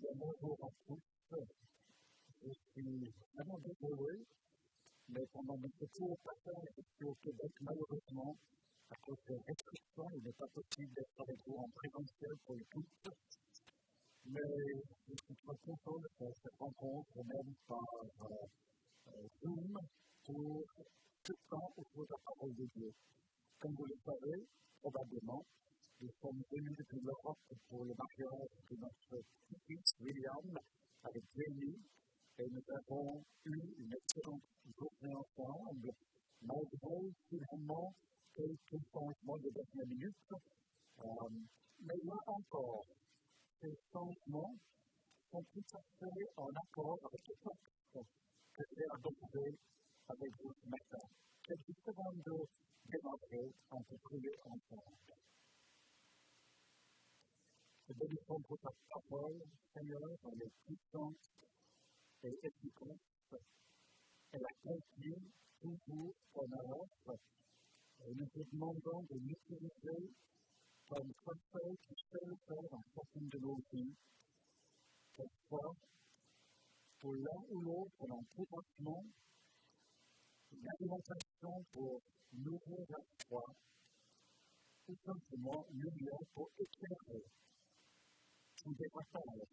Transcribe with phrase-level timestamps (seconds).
[0.00, 1.00] bonjour à tous.
[2.42, 4.24] Je suis vraiment désolé,
[5.08, 8.36] mais pendant mon séjour passage ici au Québec, malheureusement,
[8.90, 12.64] à cause des restrictions, il n'est pas possible d'être avec vous en présentiel pour le
[12.70, 13.10] tous.
[14.26, 14.40] Mais
[15.08, 17.82] je suis très content de faire cette rencontre, même par
[18.30, 19.78] euh, Zoom,
[20.24, 20.64] pour
[21.24, 22.92] tout le temps autour de la parole de Dieu.
[23.58, 24.46] Comme vous le savez,
[24.80, 25.44] probablement,
[26.00, 27.38] nous sommes venus depuis l'Europe
[27.68, 29.24] pour le mariage de notre
[29.66, 30.58] fils William
[31.02, 31.78] avec Jamie
[32.38, 34.42] et nous avons eu une excellente
[34.78, 35.90] journée ensemble,
[36.42, 37.92] malgré finalement
[38.32, 40.32] quelques changements de dernière minute.
[41.00, 41.28] Euh,
[41.80, 42.86] mais là encore,
[43.60, 44.54] ces changements
[45.32, 48.06] sont tout à fait en accord avec le texte
[48.54, 49.58] que j'ai adopté
[50.08, 51.06] avec vous ce matin.
[51.42, 52.38] Quelques secondes de
[52.86, 55.27] démarrer, on peut prier ensemble.
[57.88, 59.40] Je bénissons pour ta parole,
[59.72, 61.16] Seigneur, elle est puissante
[62.22, 63.40] et efficace.
[64.30, 67.16] Elle accomplit toujours ton œuvre.
[68.04, 70.12] Et nous te demandons de l'utiliser
[70.86, 73.94] comme conseil qui sait le faire dans chacune de nos vies.
[75.16, 75.72] Cette fois,
[77.00, 79.04] pour l'un ou l'autre, l'encouragement,
[80.52, 82.02] l'alimentation pour
[82.34, 83.44] nourrir la foi,
[84.84, 87.24] tout simplement lumière pour éclairer
[88.66, 89.48] ne pas ça avec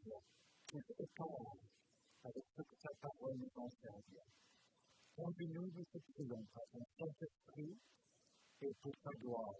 [2.25, 4.23] avec ce que ta parole nous enseigne.
[5.15, 6.63] Conduis-nous de ce prions par
[6.97, 7.77] Saint-Esprit
[8.61, 9.53] et pour ta gloire.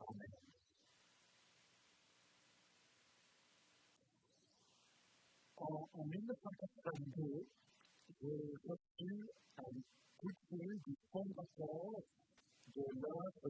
[0.00, 0.50] Amen.
[5.56, 7.46] En, en 1982,
[8.20, 9.72] j'ai reçu un
[10.18, 11.90] coup de du fondateur
[12.76, 13.48] de l'œuvre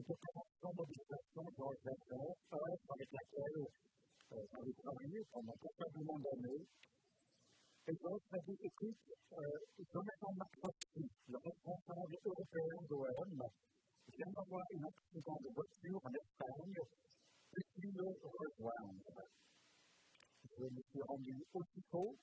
[2.51, 3.67] œuvre avec laquelle
[4.31, 6.63] j'avais travaillé pendant considérablement d'années.
[7.87, 8.21] Et donc,
[8.63, 9.59] écoute, euh,
[9.91, 13.41] Jonathan McCloskey, le responsable européen d'OM,
[14.15, 16.79] vient d'avoir un accident de voiture en Espagne,
[17.51, 19.19] puis le rejoindre.
[20.43, 22.15] Je me suis rendu aussitôt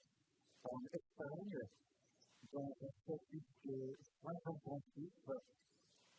[0.64, 1.60] en Espagne,
[2.52, 5.28] dans un service de soins intensifs,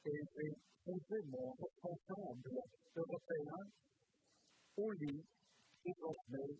[0.05, 0.53] et j'ai
[0.85, 2.61] posé mon responsable
[2.95, 3.57] européen
[4.77, 5.25] au lit
[5.83, 6.57] désormais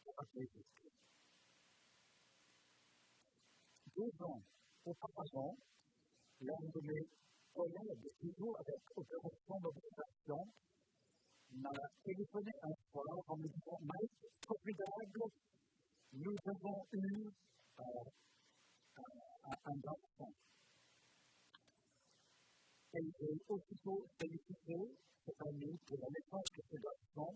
[0.00, 0.92] stratégique.
[3.96, 4.42] Deux ans
[4.84, 5.56] auparavant,
[6.40, 7.06] l'un de mes
[7.54, 10.44] collègues, toujours avec opération mobilisation,
[11.52, 11.70] m'a
[12.04, 15.30] téléphoné un soir en me disant Mike, formidable,
[16.12, 17.28] nous avons eu
[17.78, 17.82] euh,
[18.96, 20.32] un, un garçon.
[22.94, 24.76] Et j'ai aussitôt félicité
[25.24, 27.34] cette année pour la naissance de ce garçon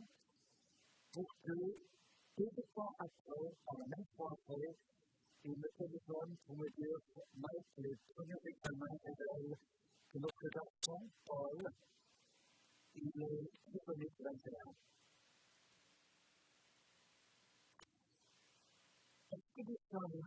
[1.13, 1.53] pour que
[2.37, 4.77] peu de temps après, à la même soirée,
[5.45, 6.99] il me téléphone pour me dire
[7.35, 9.57] Mike, les premiers examens révèlent
[10.13, 11.65] que notre garçon, Paul,
[12.95, 14.75] il est disponible 21.
[19.33, 20.23] Est-ce que nous sommes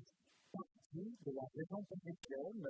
[0.51, 2.67] partis de la raison parisienne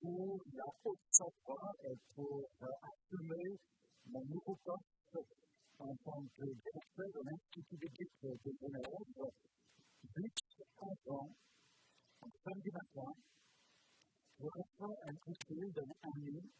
[0.00, 0.70] pour la
[1.10, 3.58] savoie et pour assumer
[4.06, 5.26] mon nouveau poste
[5.78, 9.30] en tant que directeur de l'Institut d'éthique de Genève,
[10.14, 11.28] juste avant,
[12.20, 13.12] en samedi matin,
[14.38, 16.50] je reçois un coup de fil d'un ami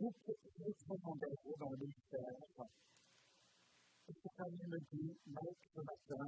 [0.00, 2.64] extrêmement engagé dans le ministère.
[4.08, 6.26] Et cet ami me dit, Mike, ce matin,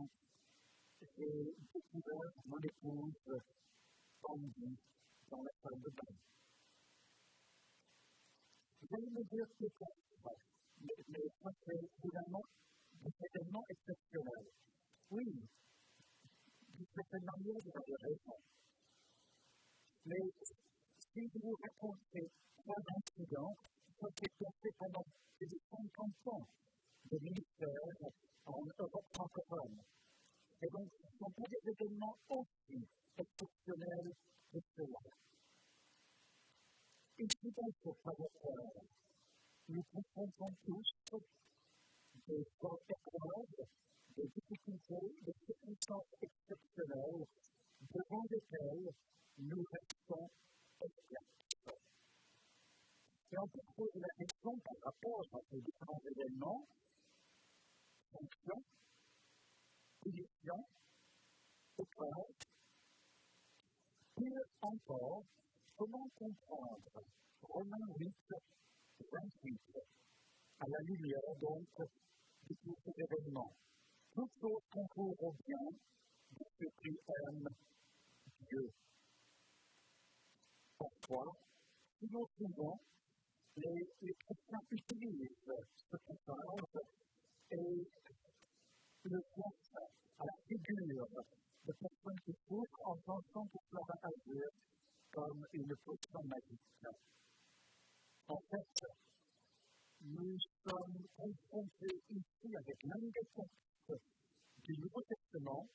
[1.16, 1.54] j'ai
[1.92, 3.42] découvert mon épouse
[4.22, 4.76] pendue
[5.30, 6.14] dans la salle de bain.
[8.80, 9.64] Vous allez me dire que
[10.80, 12.42] mais, mais ça, c'est finalement
[13.68, 14.50] exceptionnels.
[15.10, 15.48] Oui,
[16.78, 16.86] vous
[18.02, 18.36] raison.
[20.06, 20.16] Mais
[21.12, 23.56] si vous raconte ces trois incidents,
[24.00, 25.04] ça s'est passé pendant
[25.36, 26.46] plus de 50 ans
[28.46, 29.82] en Europe francophone.
[30.62, 30.88] Et donc,
[31.20, 32.88] sont pas des événements aussi
[33.18, 34.12] exceptionnels
[34.50, 35.00] que cela.
[37.18, 38.30] Ici, donc, pour savoir
[39.68, 41.20] nous confrontons tous
[42.26, 42.80] des épreuves,
[44.16, 47.26] des difficultés, des circonstances exceptionnelles
[47.92, 48.88] devant lesquelles
[49.38, 50.30] nous restons
[50.82, 51.76] experts.
[53.32, 56.66] Et on peut poser la question par rapport à ces différents événements,
[58.10, 58.64] fonctions,
[60.02, 60.66] punitions,
[61.80, 62.34] épreuves,
[64.16, 65.24] pire encore,
[65.76, 67.02] comment comprendre
[67.42, 68.14] Romains 8,
[69.12, 69.60] 28,
[70.60, 71.66] à la lumière donc
[72.48, 73.54] de tous ces événements.
[74.14, 75.66] toutes choses concourent bien
[76.32, 77.48] de ceux qui aiment
[78.48, 78.70] Dieu.
[80.76, 81.24] Pourquoi
[81.98, 82.80] Sinon, souvent,
[83.56, 85.30] les, les chrétiens utilisent
[87.50, 87.56] et
[89.04, 89.20] le
[90.18, 91.06] à la figure
[91.70, 94.48] de personnes qui souffrent en pensant que cela va agir
[95.12, 96.86] comme une potion magique.
[98.26, 98.88] En fait,
[100.02, 104.02] nous sommes confrontés ici avec l'un des textes
[104.64, 105.66] du Nouveau Testament,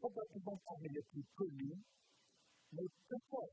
[0.00, 1.78] probablement parmi les plus connus,
[2.72, 3.52] mais peut-être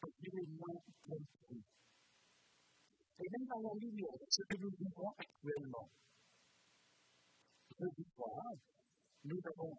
[0.00, 1.64] parmi les moins compris.
[3.18, 5.88] Et même dans la lumière de ce que nous vivons actuellement.
[7.78, 8.52] Jeudi soir,
[9.24, 9.74] nous avons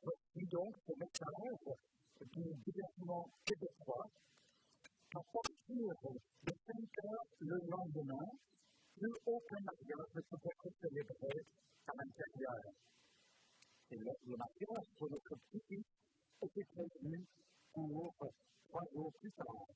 [0.57, 1.77] donc ce message
[2.33, 4.09] du gouvernement québécois
[5.11, 8.25] qu'à partir de 5 heures le lendemain,
[8.97, 11.45] plus aucun mariage ne peut être célébré
[11.85, 12.73] à l'intérieur.
[13.91, 15.85] Et le, le mariage pour notre petit
[16.41, 17.23] était prévu
[17.73, 18.15] pour
[18.67, 19.67] trois jours plus tard.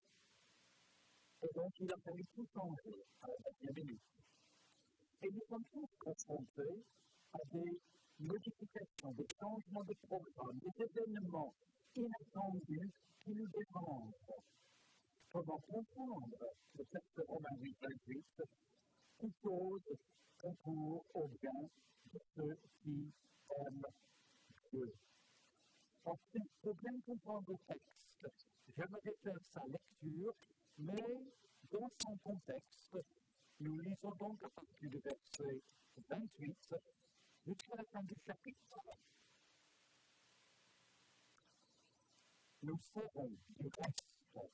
[1.44, 4.02] Et donc, il a fallu tout changer à la dernière minute.
[5.22, 6.84] Et nous sommes tous confrontés
[7.34, 7.80] à des
[8.20, 11.54] modifications, des changements de programme, des événements
[11.96, 12.92] inattendus
[13.24, 14.44] qui nous dérangent.
[15.32, 16.46] Comment comprendre
[16.78, 17.78] le texte Romain 8,
[18.08, 18.26] 28
[19.20, 19.82] qui cause
[20.42, 21.62] concours au bien
[22.14, 23.12] de ceux qui
[23.58, 23.86] aiment
[24.72, 24.94] Dieu?
[26.04, 30.34] Ensuite, pour bien comprendre le texte, j'aimerais faire sa lecture,
[30.80, 31.32] mais
[31.72, 32.98] dans son contexte,
[33.60, 35.62] nous lisons donc à partir du verset
[36.10, 36.58] 28
[37.48, 38.80] la fin du chapitre.
[42.62, 44.52] Nous savons du reste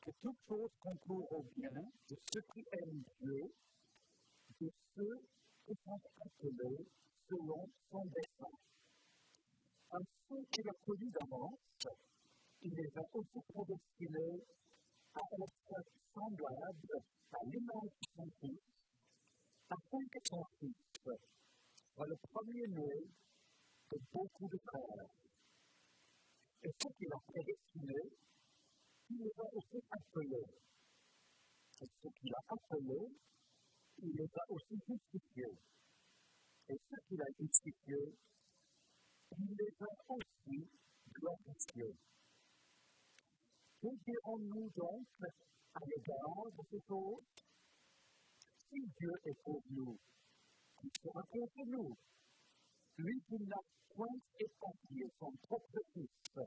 [0.00, 1.70] que toute chose concourt au bien
[2.08, 3.52] de ceux qui aiment Dieu
[4.60, 5.26] de ceux
[5.66, 6.86] qui sont appelés
[7.28, 8.56] selon son dessein.
[10.28, 11.58] Ceux qu'il a connu d'avance,
[12.62, 14.44] il les a aussi prédestinés
[15.14, 15.82] à être
[16.14, 18.60] semblables à l'image de son Fils,
[19.68, 21.39] afin que son Fils
[22.00, 22.92] soit le premier-né
[23.90, 25.10] de beaucoup de frères.
[26.62, 28.08] Et ceux qu'il a prédestinés,
[29.10, 30.48] il les a aussi appelés.
[31.82, 33.06] Et ceux qu'il a appelés,
[33.98, 35.58] il les a aussi justifiés.
[36.70, 38.14] Et ceux qu'il a justifiés,
[39.38, 40.68] il les a aussi
[41.12, 41.96] glorifiés.
[43.82, 45.06] Que dirons-nous donc
[45.74, 47.24] à l'égard de ces choses
[48.70, 49.98] Si Dieu est pour nous,
[51.02, 51.96] sera contre nous.
[52.96, 53.60] Lui qui n'a
[53.94, 56.38] point épargné son propre Fils,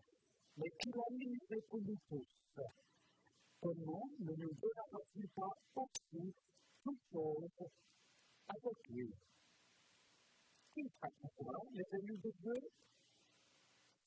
[0.58, 2.26] mais qui l'a livré pour nous tous,
[3.62, 6.34] comment ne nous donnera-t-il pas aussi
[6.84, 7.70] toutes choses
[8.48, 9.10] avec lui?
[10.74, 12.60] Qui pratiquera les élus de Dieu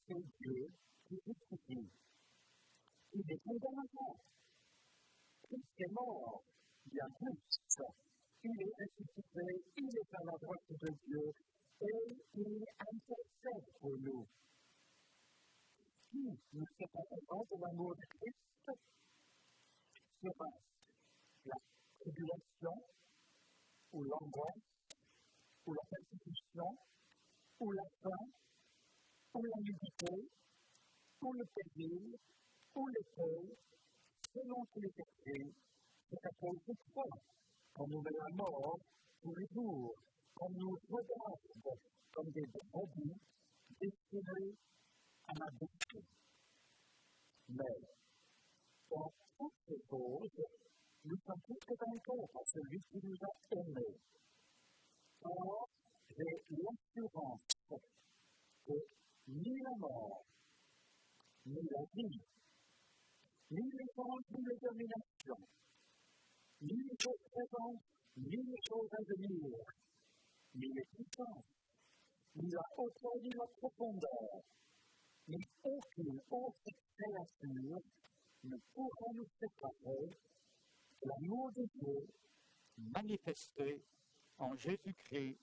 [0.06, 0.69] C'est Dieu
[1.08, 1.90] qui justifie.
[3.12, 4.17] Il est condamnateur.
[5.43, 6.43] Christ est mort,
[6.87, 7.38] bien plus.
[8.49, 9.43] Il est ressuscité,
[9.77, 11.33] il est à la droite de Dieu
[11.81, 14.25] et il intercède pour nous.
[16.09, 18.39] Qui nous séparera de l'amour de Christ
[20.23, 20.51] sera
[21.47, 21.57] la
[21.99, 22.77] tribulation,
[23.91, 24.63] ou l'angoisse,
[25.67, 26.71] ou la persécution,
[27.59, 28.27] ou la faim,
[29.35, 30.31] ou la nudité,
[31.21, 32.15] ou le péril,
[32.76, 33.57] ou l'école,
[34.33, 35.53] selon qu'il est écrit,
[36.11, 37.05] c'est à cause de toi
[37.76, 38.78] qu'on nous la mort
[39.21, 39.95] tous les jours,
[40.35, 41.75] qu'on nous regarde
[42.11, 43.21] comme des brebis
[43.78, 44.54] destinés
[45.28, 46.02] à la bouche.
[47.50, 47.76] Mais,
[48.88, 50.47] dans toutes ces choses,
[51.04, 54.00] nous sommes tous d'accord à celui qui nous a aimés.
[55.21, 55.68] Or,
[56.16, 57.42] j'ai l'assurance
[58.66, 58.75] que
[59.28, 60.25] ni la mort,
[61.45, 62.21] ni la vie,
[63.50, 65.47] ni les temps, ni les dominations,
[66.61, 67.83] ni les choses présentes,
[68.17, 69.57] ni les choses à venir,
[70.55, 71.45] ni les puissances,
[72.35, 74.43] ni la hauteur, ni la profondeur,
[75.29, 77.81] ni aucune autre créature
[78.45, 80.19] ne pourra nous séparer
[81.03, 82.07] l'amour de Dieu
[82.79, 83.83] manifesté
[84.39, 85.39] en Jésus-Christ,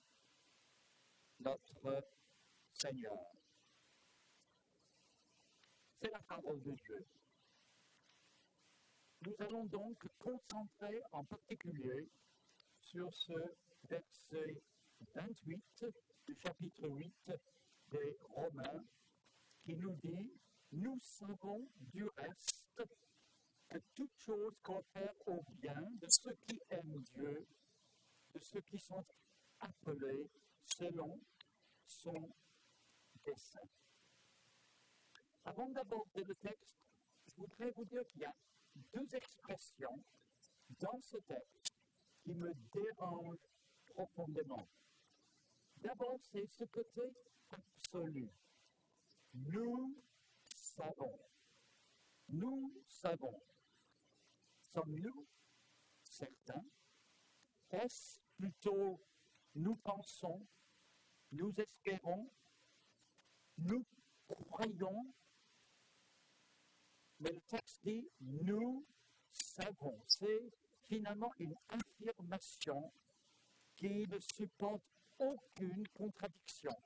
[1.40, 2.04] notre
[2.72, 3.18] Seigneur.
[6.00, 7.06] C'est la parole de Dieu.
[9.24, 12.10] Nous allons donc concentrer en particulier
[12.78, 13.32] sur ce
[13.88, 14.62] verset
[15.14, 15.86] 28
[16.26, 17.30] du chapitre 8
[17.88, 18.84] des Romains
[19.62, 20.30] qui nous dit
[20.72, 22.82] Nous savons du reste
[23.70, 27.46] que toute chose coopère au bien de ceux qui aiment Dieu,
[28.34, 29.06] de ceux qui sont
[29.60, 30.28] appelés
[30.66, 31.18] selon
[31.86, 32.30] son
[33.24, 33.68] dessein.
[35.44, 36.76] Avant d'aborder le texte,
[37.26, 38.34] je voudrais vous dire qu'il y a
[38.92, 40.02] deux expressions
[40.80, 41.72] dans ce texte
[42.22, 43.48] qui me dérangent
[43.86, 44.68] profondément.
[45.76, 47.12] D'abord, c'est ce côté
[47.50, 48.28] absolu.
[49.34, 50.02] Nous
[50.44, 51.18] savons.
[52.28, 53.40] Nous savons.
[54.72, 55.26] Sommes-nous
[56.02, 56.64] certains?
[57.70, 59.00] Est-ce plutôt
[59.54, 60.46] nous pensons,
[61.32, 62.28] nous espérons,
[63.58, 63.84] nous
[64.26, 65.14] croyons
[67.20, 68.84] Mais le texte dit nous
[69.32, 70.00] savons.
[70.06, 70.50] C'est
[70.82, 72.92] finalement une affirmation
[73.76, 74.82] qui ne supporte
[75.18, 76.76] aucune contradiction.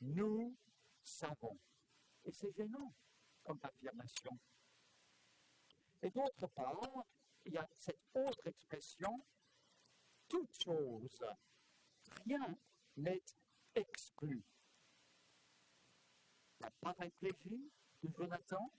[0.00, 0.54] Nous
[1.02, 1.58] savons.
[2.24, 2.92] Et c'est gênant
[3.42, 4.38] comme affirmation.
[6.02, 7.06] Et d'autre part,
[7.44, 9.24] il y a cette autre expression,
[10.28, 11.24] toute chose,
[12.26, 12.56] rien
[12.96, 13.22] n'est
[13.74, 14.42] exclu.
[16.60, 17.70] La paraplégie
[18.02, 18.70] de Jonathan,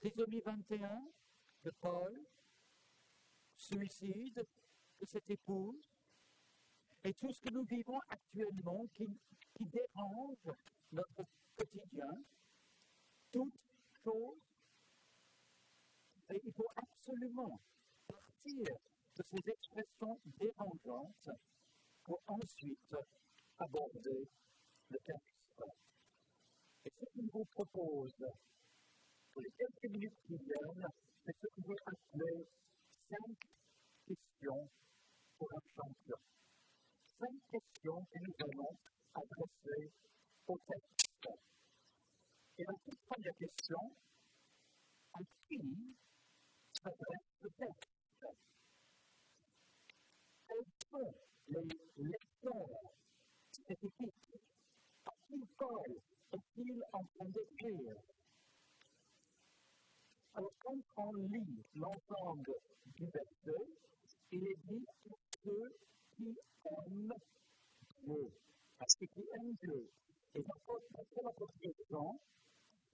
[0.00, 1.12] trisomie 21
[1.64, 2.26] de Paul,
[3.54, 4.46] suicide
[4.98, 5.90] de cette épouse,
[7.04, 9.06] et tout ce que nous vivons actuellement qui,
[9.60, 10.56] dérange
[10.92, 11.24] notre
[11.56, 12.08] quotidien,
[13.30, 13.52] toute
[14.02, 14.38] chose.
[16.30, 17.60] Et il faut absolument
[18.06, 18.74] partir
[19.16, 21.30] de ces expressions dérangeantes
[22.04, 22.94] pour ensuite
[23.58, 24.28] aborder
[24.88, 25.62] le texte.
[26.86, 28.24] Et ce qu'il vous propose
[29.40, 30.86] les quelques minutes qui viennent,
[31.24, 32.46] c'est ce que vous appelez
[33.08, 33.36] cinq
[34.06, 34.68] questions
[35.38, 36.16] pour un champion.
[37.18, 38.76] Cinq questions que nous allons
[39.14, 39.92] adresser
[40.46, 41.28] au texte.
[42.58, 43.78] Et la toute première question,
[45.14, 45.18] à
[45.48, 45.96] qui
[46.74, 47.90] s'adresse le texte?
[50.48, 51.14] Quels sont
[51.48, 51.62] les
[51.96, 52.92] lecteurs
[53.50, 54.40] spécifiques
[55.06, 56.00] À qui Paul
[56.32, 58.19] est-il en train d'écrire?
[60.60, 62.54] Quand on lit l'ensemble
[62.96, 63.66] du verset,
[64.32, 65.10] il est dit que
[65.44, 65.72] ceux
[66.16, 67.12] qui aiment
[68.02, 68.32] Dieu,
[68.78, 69.90] à ceux qui aiment Dieu.
[70.34, 72.20] Et dans notre question,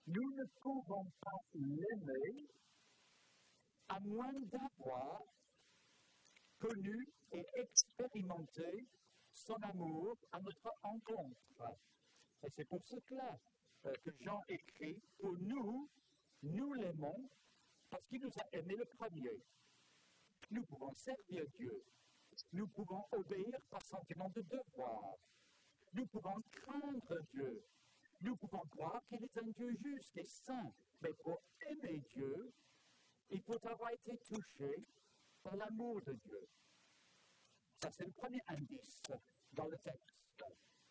[0.06, 2.46] nous ne pouvons pas l'aimer
[3.88, 5.20] à moins d'avoir
[6.58, 8.86] connu et expérimenté
[9.32, 11.76] son amour à notre encontre.
[12.42, 13.38] Et c'est pour cela
[13.86, 15.88] euh, que Jean écrit, pour nous,
[16.46, 17.28] nous l'aimons
[17.90, 19.42] parce qu'il nous a aimés le premier.
[20.50, 21.82] Nous pouvons servir Dieu.
[22.52, 25.14] Nous pouvons obéir par sentiment de devoir.
[25.92, 27.62] Nous pouvons craindre Dieu.
[28.20, 30.72] Nous pouvons croire qu'il est un Dieu juste et saint.
[31.00, 31.38] Mais pour
[31.68, 32.52] aimer Dieu,
[33.30, 34.74] il faut avoir été touché
[35.42, 36.48] par l'amour de Dieu.
[37.80, 39.02] Ça, c'est le premier indice
[39.52, 40.44] dans le texte.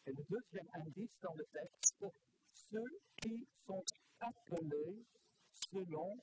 [0.07, 2.05] Et le deuxième indice dans le texte,
[2.53, 3.83] ceux qui sont
[4.19, 5.05] appelés
[5.71, 6.15] selon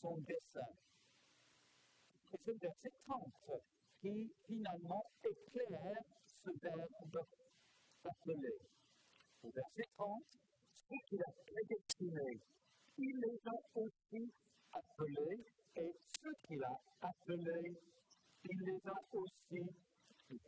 [0.00, 0.72] son dessein.
[2.30, 3.62] C'est le verset 30
[4.00, 6.02] qui finalement éclaire
[6.44, 7.18] ce verbe
[8.04, 8.58] appelé.
[9.42, 10.22] Au verset 30,
[10.88, 12.40] ceux qu'il a prédestinés,
[12.98, 14.32] il les a aussi
[14.72, 15.44] appelés,
[15.76, 17.74] et ceux qu'il a appelés,
[18.44, 19.62] il les a aussi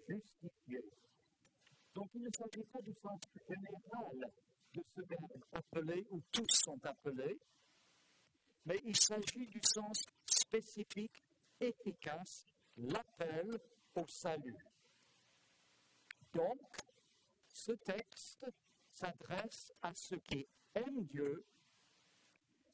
[0.08, 0.90] justifiés.
[1.94, 4.18] Donc il ne s'agit pas du sens général
[4.74, 7.38] de ce verbe appelé, où tous sont appelés,
[8.64, 11.23] mais il s'agit du sens spécifique,
[11.61, 13.59] efficace, l'appel
[13.94, 14.56] au salut.
[16.33, 16.61] Donc,
[17.49, 18.47] ce texte
[18.92, 21.44] s'adresse à ceux qui aiment Dieu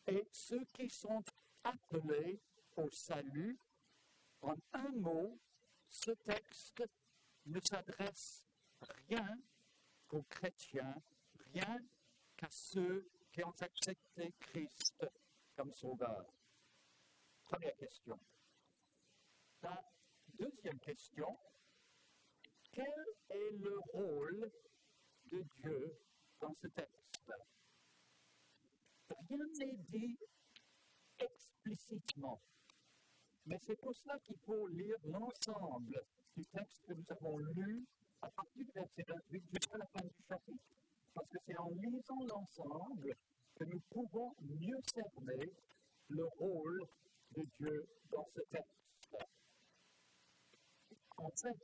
[0.07, 1.23] et ceux qui sont
[1.65, 2.41] appelés
[2.77, 3.59] au salut.
[4.43, 5.39] En un mot,
[5.89, 6.85] ce texte
[7.47, 8.47] ne s'adresse
[9.09, 9.39] rien
[10.09, 10.95] qu'aux chrétiens,
[11.53, 11.79] rien
[12.37, 15.05] qu'à ceux qui ont accepté Christ
[15.61, 16.25] comme sauveur?
[17.45, 18.19] Première question.
[19.63, 19.79] La
[20.39, 21.39] deuxième question,
[22.73, 24.51] quel est le rôle
[25.31, 25.99] de Dieu
[26.41, 27.31] dans ce texte?
[29.29, 30.17] Rien n'est dit
[31.19, 32.41] explicitement,
[33.45, 36.03] mais c'est pour cela qu'il faut lire l'ensemble
[36.39, 37.85] du texte que nous avons lu
[38.23, 40.65] à partir du verset 28 jusqu'à la fin du chapitre.
[41.13, 43.15] Parce que c'est en lisant l'ensemble
[43.61, 45.53] que nous pouvons mieux cerner
[46.09, 46.81] le rôle
[47.37, 49.17] de Dieu dans ce texte.
[51.19, 51.59] En fait,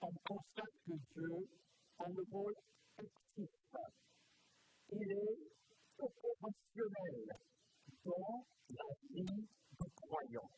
[0.00, 1.48] on constate que Dieu
[2.00, 2.54] a le rôle
[2.98, 3.48] actif.
[4.90, 5.38] Il est
[5.98, 7.38] opérationnel
[8.04, 10.50] dans la vie du croyant.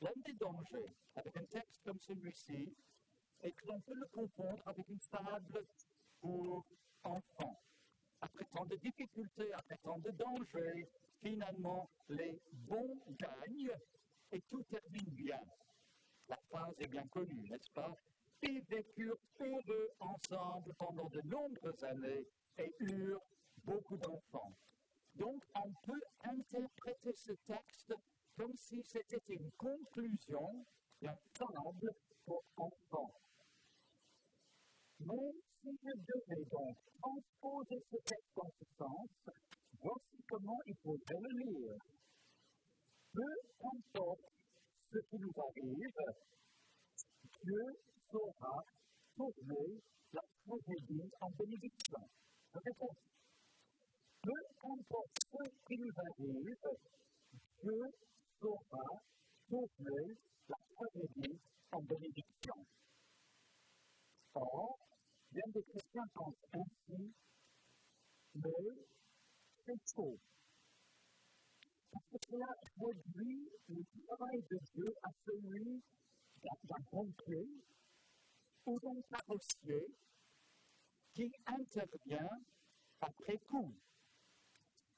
[0.00, 2.76] L'un des dangers avec un texte comme celui-ci
[3.40, 5.66] est que l'on peut le confondre avec une fable
[6.20, 6.64] pour
[8.68, 10.88] de difficultés, après tant de dangers,
[11.22, 13.76] finalement, les bons gagnent
[14.32, 15.40] et tout termine bien.
[16.28, 17.94] La phrase est bien connue, n'est-ce pas?
[18.42, 22.26] Ils vécurent heureux ensemble pendant de nombreuses années
[22.58, 23.22] et eurent
[23.64, 24.52] beaucoup d'enfants.
[25.14, 27.94] Donc, on peut interpréter ce texte
[28.36, 30.64] comme si c'était une conclusion
[31.02, 31.92] d'un fable
[32.24, 33.12] pour enfants.
[35.00, 35.34] Mais
[35.68, 39.08] si je devais donc transposer ce texte dans ce sens,
[39.82, 41.76] voici comment il faudrait le lire.
[43.12, 44.32] Peu importe
[44.92, 46.00] ce qui nous arrive,
[47.42, 47.64] Dieu
[48.10, 48.64] saura
[49.14, 49.68] tourner
[50.12, 52.02] la tragédie en bénédiction.
[54.22, 56.64] Peu importe ce qui nous arrive,
[57.60, 57.82] Dieu
[58.40, 58.88] saura
[59.48, 60.16] tourner
[60.48, 61.38] la tragédie
[61.72, 62.58] en bénédiction.
[64.34, 64.87] Or,
[65.30, 67.12] bien des chrétiens pensent ainsi,
[68.34, 68.50] mais
[69.64, 70.18] c'est faux.
[71.90, 72.46] Parce que cela
[72.78, 75.82] réduit le travail de Dieu à celui
[76.42, 77.48] d'un pompier
[78.66, 79.86] ou d'un carrossier
[81.14, 82.30] qui intervient
[83.00, 83.74] après coup.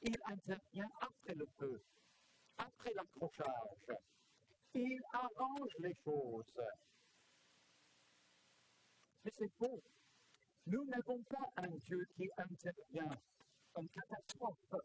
[0.03, 1.83] Il intervient après le feu,
[2.59, 3.99] après l'accrochage.
[4.75, 6.61] Il arrange les choses.
[9.25, 9.83] Mais c'est faux.
[10.71, 13.19] Nous n'avons pas un Dieu qui intervient
[13.75, 14.77] en catastrophe,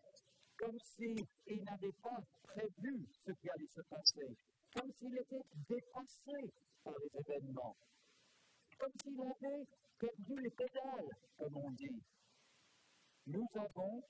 [0.57, 4.35] comme s'il n'avait pas prévu ce qui allait se passer,
[4.73, 6.51] comme s'il était dépassé
[6.83, 7.75] par les événements,
[8.79, 9.67] comme s'il avait
[9.99, 12.01] perdu les pédales, comme on dit.
[13.27, 14.03] Nous avons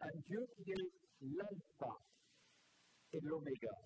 [0.00, 1.96] un Dieu qui est l'alpha
[3.12, 3.76] et l'oméga.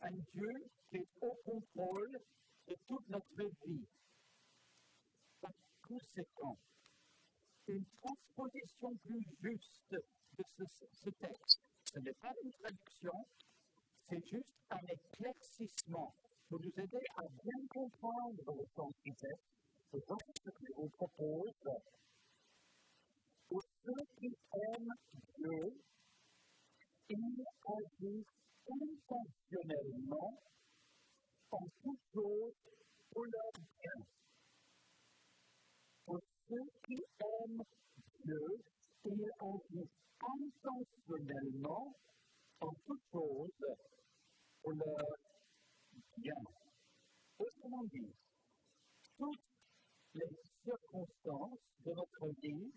[0.00, 2.18] Un Dieu qui est au contrôle
[2.68, 3.86] de toute notre vie.
[5.88, 6.58] Conséquent,
[7.68, 10.44] une transposition plus juste de
[10.92, 13.26] ce, texte, ce n'est pas une traduction,
[14.08, 16.14] c'est juste un éclaircissement
[16.48, 19.46] pour nous aider à bien comprendre le sens du texte.
[19.90, 21.52] C'est donc ce que je vous propose.
[23.48, 24.94] Pour ceux qui aiment
[25.38, 25.82] Dieu,
[27.08, 28.26] il agit
[28.68, 30.42] intentionnellement
[31.50, 32.54] en toutes choses
[33.10, 34.06] pour leur bien.
[36.04, 36.66] Pour ceux
[37.46, 38.58] Dieu,
[39.04, 39.88] il agit
[40.20, 41.94] intentionnellement
[42.60, 43.76] en toutes choses
[44.62, 45.16] pour leur
[46.16, 46.42] bien.
[47.38, 48.12] Autrement dit,
[49.16, 49.46] toutes
[50.14, 50.30] les
[50.64, 52.72] circonstances de notre vie,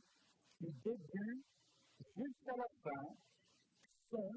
[0.62, 1.42] du début
[1.98, 3.16] jusqu'à la fin,
[4.12, 4.34] sont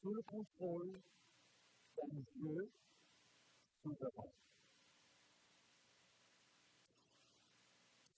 [0.00, 0.98] sous le contrôle
[1.98, 2.70] d'un Dieu
[3.82, 4.32] souverain.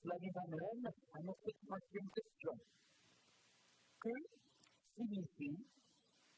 [0.05, 2.53] Cela nous amène à notre troisième question.
[4.03, 4.11] Que
[4.95, 5.65] signifie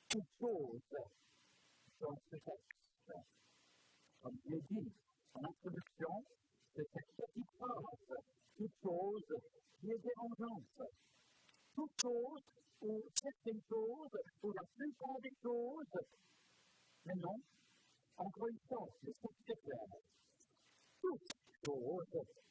[0.08, 0.80] toute chose
[1.98, 3.10] dans ce texte
[4.22, 4.92] Comme je l'ai dit
[5.34, 6.14] en introduction,
[6.76, 8.22] c'est cette petite phrase,
[8.56, 9.34] toute chose
[9.80, 10.86] qui est dérangeante.
[11.74, 12.42] Toute chose
[12.82, 16.06] ou certaines choses, ou la plupart des choses.
[17.04, 17.34] Mais non,
[18.16, 19.88] encore une fois, le texte est clair.
[21.02, 22.45] Toutes choses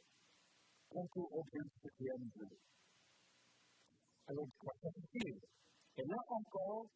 [0.96, 2.58] bien supérieur de Dieu.
[4.28, 5.36] Alors, quoi ça veut dire
[5.98, 6.88] Et là encore,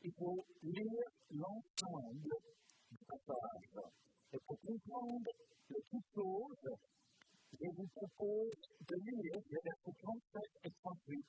[0.00, 2.32] il faut lire l'ensemble
[2.90, 3.92] du passage.
[4.32, 5.30] Et pour comprendre
[5.68, 6.76] que toutes choses,
[7.52, 8.56] je vous propose
[8.88, 11.26] de lire les versets 37 et 38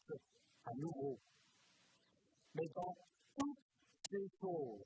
[0.65, 1.19] à nouveau.
[2.55, 2.95] Mais dans
[3.35, 3.65] toutes
[4.09, 4.85] ces choses,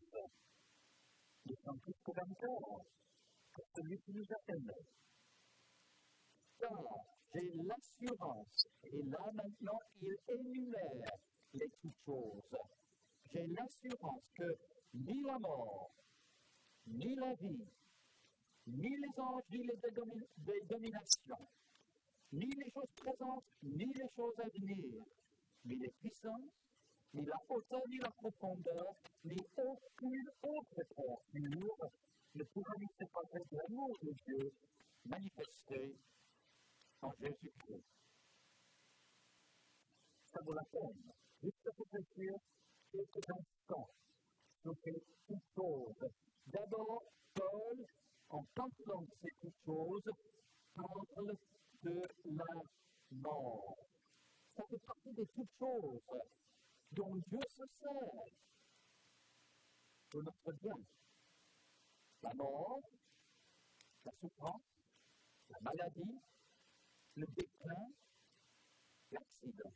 [1.46, 2.82] nous sommes tous commentaires
[3.54, 4.87] pour celui qui nous a.
[8.00, 11.12] j'ai l'assurance, et là maintenant il énumère
[11.54, 12.58] les toutes choses.
[13.32, 14.56] J'ai l'assurance que
[14.94, 15.92] ni la mort,
[16.88, 17.66] ni la vie,
[18.68, 21.48] ni les anges, ni les dominations,
[22.32, 25.04] ni les choses présentes, ni les choses à venir,
[25.66, 26.54] ni les puissances,
[27.14, 31.90] ni la hauteur, ni la profondeur, ni aucune autre créature
[32.36, 34.52] ne pourra nous séparer de l'amour de Dieu
[35.06, 35.96] manifesté
[37.08, 37.86] en Jésus-Christ.
[40.26, 42.34] Ça vaut la peine, juste de réfléchir
[42.92, 43.90] quelques instants
[44.62, 46.12] sur ces choses.
[46.48, 47.86] D'abord, Paul,
[48.30, 50.10] en parlant de ces choses,
[50.76, 51.34] parle
[51.84, 52.62] de la
[53.12, 53.78] mort.
[54.56, 56.02] Ça fait partie des toutes choses
[56.92, 58.24] dont Dieu se sert
[60.10, 60.76] pour notre bien.
[62.24, 62.80] La mort,
[64.04, 64.62] la souffrance,
[65.50, 66.20] la maladie,
[67.18, 67.88] le déclin,
[69.12, 69.74] l'accident.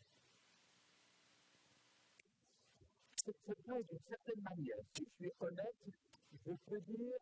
[3.16, 4.78] C'est vrai d'une certaine manière.
[4.96, 5.76] Si je suis honnête,
[6.46, 7.18] je peux dire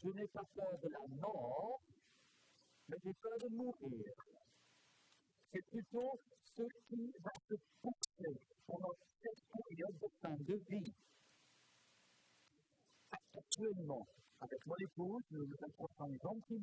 [0.00, 1.80] je n'ai pas peur de la mort,
[2.88, 4.12] mais j'ai peur de mourir.
[5.52, 8.92] C'est plutôt ce qui va se pousser pendant
[9.22, 10.94] cette période de fin de vie.
[13.10, 14.06] Actuellement,
[14.40, 16.58] avec mon épouse, nous nous approchons des ans qui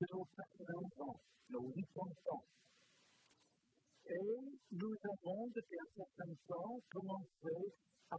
[0.00, 2.44] nos 80 ans, nos 80 ans.
[4.06, 4.36] Et
[4.72, 7.72] nous avons, depuis un certain temps, commencé
[8.10, 8.16] à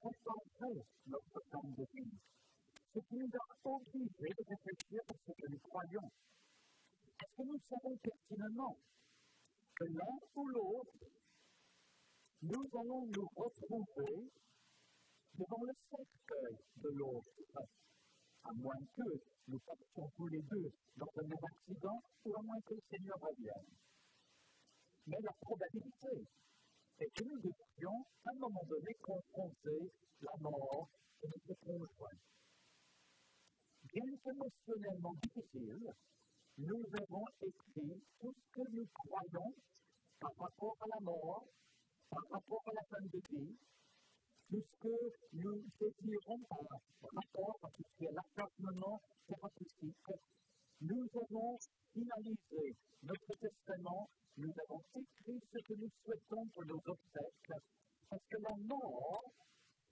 [0.00, 2.18] concentrer notre temps de vie.
[2.94, 6.10] Ce qui nous a obligés de réfléchir à ce que nous croyons.
[7.06, 8.76] Est-ce que nous savons pertinemment
[9.76, 10.92] que l'un ou l'autre,
[12.42, 14.30] nous allons nous retrouver
[15.34, 17.30] devant le cercueil de l'autre,
[18.44, 19.08] à moins que
[19.48, 23.18] nous partions tous les deux dans un même accident ou à moins que le Seigneur
[23.20, 23.70] revienne.
[25.06, 26.14] Mais la probabilité
[27.00, 30.88] est que nous devions, à un moment donné, confronter la mort
[31.22, 32.18] de notre conjoint.
[33.84, 35.92] Bien qu'émotionnellement difficile,
[36.58, 39.54] nous avons écrit tout ce que nous croyons
[40.20, 41.46] par rapport à la mort,
[42.10, 43.56] par rapport à la fin de vie,
[44.48, 44.96] tout ce que
[45.34, 50.10] nous désirons par rapport à tout ce qui est l'accompagnement thérapeutique.
[50.80, 51.58] Nous avons
[51.92, 57.52] finalisé notre testament, nous avons écrit ce que nous souhaitons pour nos obsèques,
[58.08, 59.32] parce que la mort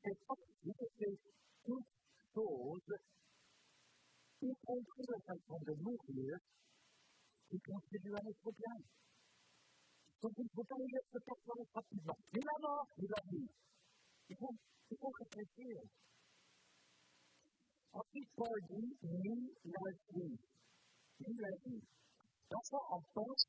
[0.03, 1.19] fait partie de ces
[1.64, 1.85] toutes
[2.33, 2.97] choses,
[4.40, 6.38] y compris la façon de mourir,
[7.51, 8.77] qui contribue à notre bien.
[10.23, 12.16] Donc il ne faut pas lire ce passage rapidement.
[12.33, 13.51] Ni la mort, ni la vie.
[14.28, 14.54] Il faut,
[14.90, 15.80] il faut réfléchir.
[17.92, 20.38] Ensuite, Paul dit ni la vie.
[21.20, 21.82] Ni la vie.
[22.50, 23.46] Ça, on pense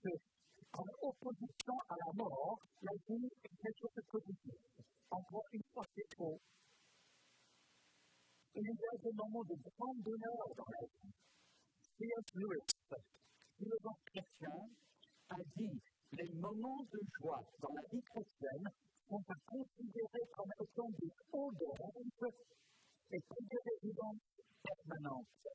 [0.71, 4.53] qu'en opposition à la mort, la vie est quelque chose de positif.
[5.09, 6.39] Encore une fois, c'est faux.
[8.55, 11.13] Il y a des moments de grande bonheur dans la vie.
[11.97, 12.25] C.S.
[12.35, 13.01] Lewis,
[13.57, 14.69] philosophe chrétien,
[15.29, 15.81] a dit
[16.13, 18.69] les moments de joie dans la vie chrétienne
[19.09, 21.51] sont à considérer comme étant des hauts
[23.11, 24.27] et comme des résidences
[24.63, 25.47] permanentes.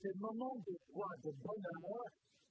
[0.00, 2.04] Ces moments de joie, de bonheur,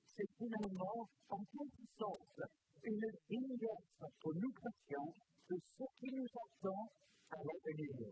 [0.08, 2.42] c'est finalement, en quelque sorte,
[2.84, 5.12] une vignette pour nous chrétiens
[5.50, 6.88] de ce qui nous attend
[7.32, 8.12] à l'avenir.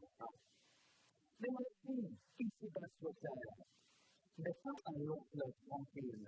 [1.39, 2.07] Mais la vie,
[2.39, 3.65] ici-bas sur terre,
[4.37, 6.25] n'est pas un long fleuve tranquille.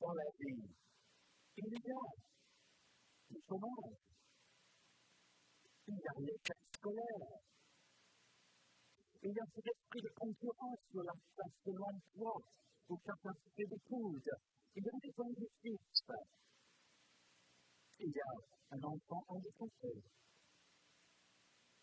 [0.00, 0.74] Dans la vie,
[1.56, 2.02] il y a
[3.30, 4.11] le chômage,
[5.92, 7.32] il y a l'échec scolaire,
[9.22, 12.32] il y a cet esprit de concurrence sur la place de l'emploi
[12.88, 14.30] se fait des coudes,
[14.74, 16.02] il y a des injustices,
[18.00, 18.32] il y a
[18.72, 20.02] un enfant handicapé,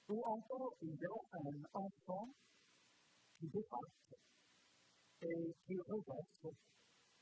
[0.09, 2.27] ou encore il y a un enfant
[3.37, 4.13] qui dépasse
[5.21, 6.55] et qui reverse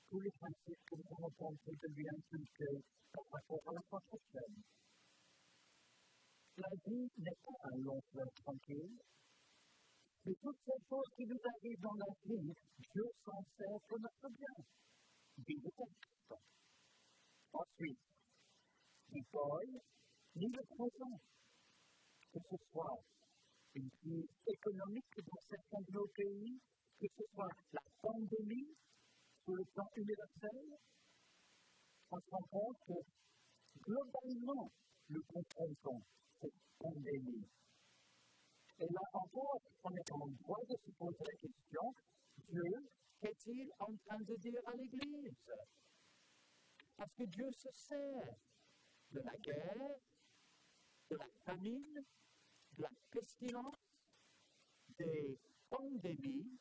[0.10, 4.64] tous les principes que nous avons tenté de lui inculquer par rapport à la chrétienne.
[6.58, 8.98] La vie n'est pas un long fleuve tranquille,
[10.26, 14.30] mais toutes ces choses qui nous arrivent dans la vie, Dieu s'en sert pour notre
[14.34, 14.66] bien.
[15.38, 16.34] Dit le texte.
[17.54, 18.00] Ensuite,
[19.14, 19.70] ni Paul,
[20.36, 21.20] ni le présent,
[22.34, 22.98] que ce soit
[23.76, 26.58] une crise économique dans certains de nos pays,
[27.00, 28.74] que ce soit la pandémie
[29.44, 30.74] sur le plan universel,
[32.10, 32.98] on se rend compte que
[33.80, 34.72] globalement,
[35.10, 36.02] nous confrontons
[36.42, 37.48] cette pandémie.
[38.80, 41.94] Et là encore, on est en droit de se poser la question,
[42.50, 45.34] Dieu, qu'est-il en train de dire à l'Église
[46.96, 48.36] Parce que Dieu se sert
[49.12, 49.96] de la guerre,
[51.10, 52.04] de la famine,
[52.74, 54.04] de la pestilence,
[54.98, 55.38] des
[55.70, 56.60] pandémies,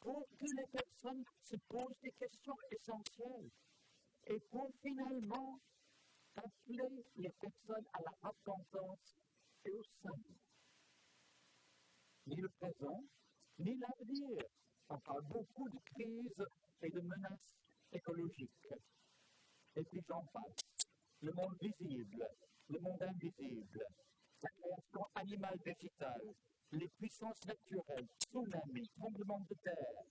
[0.00, 3.50] pour que les personnes se posent des questions essentielles
[4.26, 5.60] et pour finalement
[6.44, 9.16] appeler les personnes à la repentance
[9.64, 10.38] et au salut.
[12.26, 13.02] Ni le présent,
[13.58, 14.42] ni l'avenir.
[14.88, 16.46] On parle beaucoup de crises
[16.82, 17.56] et de menaces
[17.92, 18.74] écologiques.
[19.76, 20.86] Et puis j'en passe.
[21.22, 22.26] Le monde visible,
[22.68, 23.84] le monde invisible,
[24.42, 26.34] la création animale végétale,
[26.72, 30.02] les puissances naturelles, tsunamis, tremblements de terre.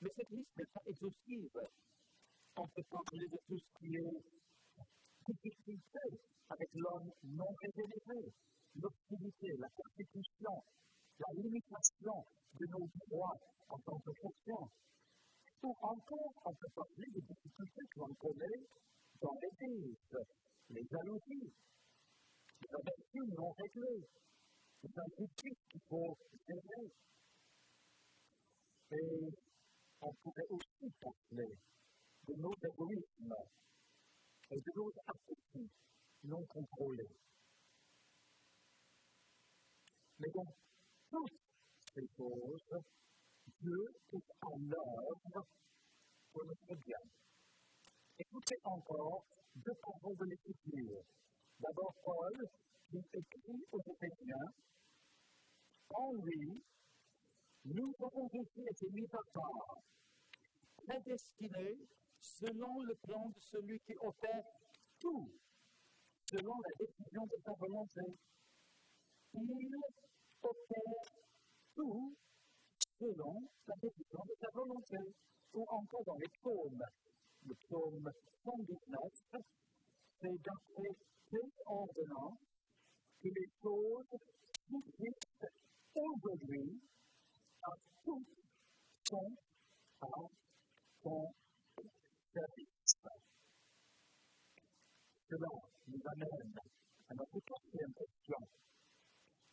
[0.00, 1.60] Mais cette liste n'est pas exhaustive.
[2.56, 4.39] On peut parler de tout ce qui est
[6.50, 8.32] avec l'homme non régénéré,
[8.74, 10.62] l'obscurité, la persécution,
[11.18, 12.24] la limitation
[12.58, 13.38] de nos droits
[13.68, 14.66] en tant que chrétiens.
[15.62, 18.66] Ou encore, on peut parler des difficultés que l'on connaît
[19.20, 19.96] dans l'Église,
[20.70, 21.52] les jalousies,
[22.60, 24.06] des amertumes non réglées,
[24.82, 26.16] des inquiétudes qu'il faut
[26.48, 26.90] gérer.
[28.92, 29.28] Et
[30.00, 31.54] on pourrait aussi parler
[32.26, 33.34] de nos égoïsmes
[34.50, 34.72] et de
[35.06, 35.70] appétits
[36.24, 37.16] non contrôlés.
[40.18, 40.54] Mais dans
[41.10, 41.40] toutes
[41.94, 42.82] ces choses,
[43.60, 45.46] Dieu est à l'œuvre
[46.32, 46.98] pour notre bien.
[48.18, 51.02] Écoutez encore deux paroles de l'Écriture.
[51.58, 52.48] D'abord, Paul,
[52.90, 54.52] qui écrit aux Éphésiens
[55.90, 56.62] En lui,
[57.64, 59.78] nous avons été mis à part,
[60.76, 61.78] prédestinés
[62.20, 64.44] selon le plan de celui qui opère
[64.98, 65.30] tout,
[66.30, 68.00] selon la décision de sa volonté.
[69.34, 69.74] Il
[70.42, 71.02] opère
[71.74, 72.14] tout
[72.98, 73.34] selon
[73.66, 74.96] la décision de sa volonté.
[75.52, 76.84] Ou encore dans les psaumes.
[77.42, 78.10] Le psaume
[78.44, 79.42] 119,
[80.20, 80.94] c'est d'après
[81.30, 82.38] cette ordonnance
[83.20, 84.20] que les choses
[84.68, 85.48] subsistent
[85.94, 86.80] aujourd'hui
[87.62, 87.72] à
[88.04, 88.24] tous
[89.08, 89.34] sont
[90.02, 90.06] à
[91.02, 91.32] son
[92.32, 92.94] service.
[95.28, 95.48] Cela
[95.86, 96.54] nous amène
[97.08, 98.38] à notre quatrième question.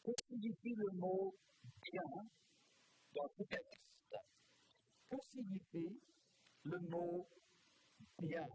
[0.04, 1.34] Que signifie le mot
[1.92, 2.02] bien
[3.16, 3.82] dans ce texte?
[5.10, 6.00] Que signifie
[6.64, 7.28] le mot
[8.20, 8.46] bien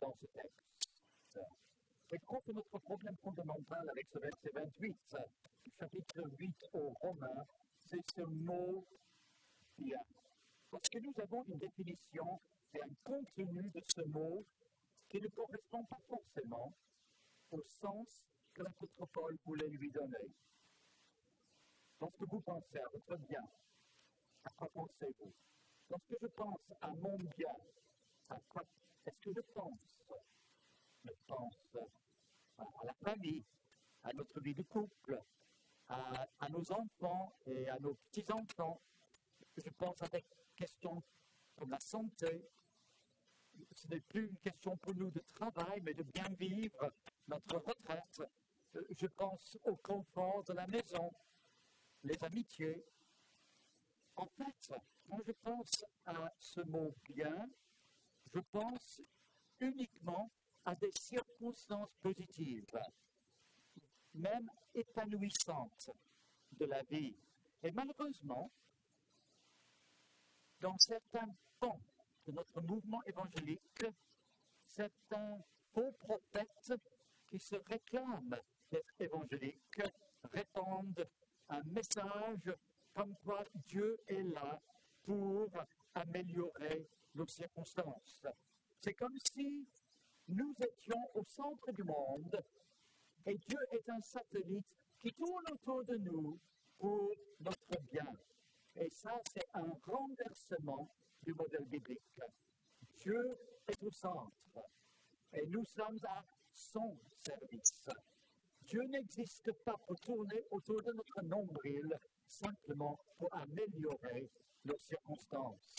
[0.00, 0.58] dans ce texte?
[2.10, 4.96] Je crois que notre problème fondamental avec ce verset 28
[5.64, 7.44] du chapitre 8 au Romains,
[7.84, 8.84] c'est ce mot
[9.78, 10.00] bien.
[10.70, 12.40] Parce que nous avons une définition
[12.74, 14.44] et un contenu de ce mot
[15.08, 16.72] qui ne correspond pas forcément
[17.50, 20.30] au sens que l'apôtre Paul voulait lui donner.
[22.00, 23.42] Lorsque vous pensez à votre bien,
[24.44, 25.32] à quoi pensez-vous?
[25.90, 27.54] Lorsque je pense à mon bien,
[28.28, 28.62] à quoi
[29.06, 29.98] est-ce que je pense?
[31.04, 31.76] Je pense
[32.58, 33.44] à la famille,
[34.02, 35.18] à notre vie de couple,
[35.88, 38.80] à, à nos enfants et à nos petits-enfants.
[39.56, 40.08] Je pense à
[40.58, 41.02] des questions
[41.56, 42.48] comme la santé.
[43.72, 46.92] Ce n'est plus une question pour nous de travail, mais de bien vivre
[47.26, 48.22] notre retraite.
[48.90, 51.12] Je pense au confort de la maison,
[52.04, 52.84] les amitiés.
[54.16, 54.74] En fait,
[55.08, 57.48] quand je pense à ce mot bien,
[58.32, 59.00] je pense
[59.60, 60.30] uniquement
[60.64, 62.78] à des circonstances positives,
[64.14, 65.90] même épanouissantes
[66.52, 67.16] de la vie.
[67.62, 68.50] Et malheureusement,
[70.60, 71.28] dans certains
[71.60, 71.80] pans
[72.26, 73.86] de notre mouvement évangélique,
[74.66, 75.38] certains
[75.72, 76.72] faux prophètes
[77.28, 78.38] qui se réclament
[78.70, 79.82] d'être évangéliques
[80.32, 81.08] répandent
[81.48, 82.52] un message
[82.94, 84.60] comme quoi Dieu est là
[85.04, 85.48] pour
[85.94, 88.26] améliorer nos circonstances.
[88.80, 89.66] C'est comme si
[90.28, 92.42] nous étions au centre du monde
[93.26, 94.66] et Dieu est un satellite
[94.98, 96.38] qui tourne autour de nous
[96.78, 98.12] pour notre bien.
[98.80, 100.88] Et ça, c'est un renversement
[101.22, 102.20] du modèle biblique.
[102.96, 104.32] Dieu est au centre
[105.32, 107.88] et nous sommes à son service.
[108.62, 111.88] Dieu n'existe pas pour tourner autour de notre nombril,
[112.26, 114.30] simplement pour améliorer
[114.64, 115.74] nos circonstances.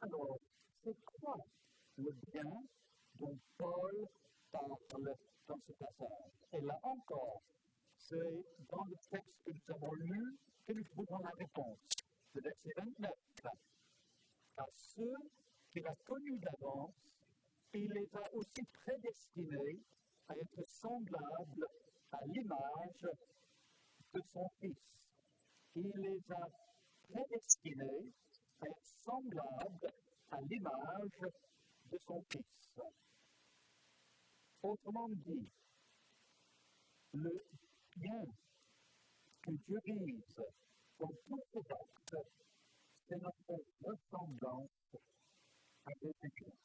[0.00, 0.38] Alors,
[0.82, 1.36] c'est quoi
[1.98, 2.62] le bien
[3.14, 4.08] dont Paul
[4.50, 5.14] parle
[5.46, 6.32] dans ce passage?
[6.52, 7.42] Et là encore,
[8.06, 10.36] c'est dans le texte que nous avons lu
[10.66, 11.78] que nous trouvons la réponse.
[12.34, 13.10] Le verset 29.
[14.56, 15.16] À ceux
[15.70, 16.94] qu'il a connus d'avance,
[17.72, 19.80] il les a aussi prédestinés
[20.28, 21.66] à être semblables
[22.12, 23.08] à l'image
[24.12, 24.76] de son Fils.
[25.74, 26.46] Il les a
[27.08, 28.12] prédestinés
[28.60, 29.92] à être semblables
[30.30, 31.32] à l'image
[31.90, 32.80] de son Fils.
[34.62, 35.48] Autrement dit,
[37.12, 37.30] le
[37.96, 38.24] bien
[39.42, 40.36] que Dieu vise
[40.98, 42.28] dans tous ses actes,
[43.06, 44.96] c'est notre ressemblance
[45.84, 46.58] à Jésus-Christ.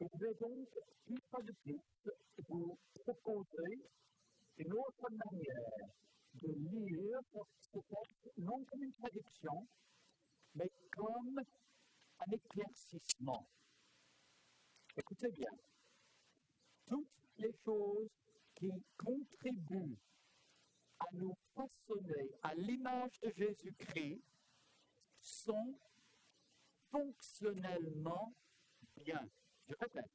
[0.00, 0.68] Je vais donc,
[1.08, 1.80] une fois de plus,
[2.48, 3.88] vous proposer
[4.56, 5.88] une autre manière
[6.34, 7.20] de lire
[7.60, 9.66] ce texte, non comme une traduction,
[10.54, 13.48] mais comme un éclaircissement.
[14.96, 15.50] Écoutez bien,
[16.86, 18.08] toutes les choses
[18.58, 19.96] qui contribuent
[20.98, 24.20] à nous façonner à l'image de Jésus-Christ
[25.20, 25.78] sont
[26.90, 28.34] fonctionnellement
[28.96, 29.28] bien.
[29.68, 30.10] Je répète,